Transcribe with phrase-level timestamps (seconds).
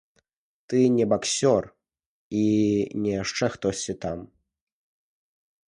[0.71, 1.63] Ты не баксёр
[2.41, 2.47] і
[3.03, 4.19] не яшчэ хтосьці там!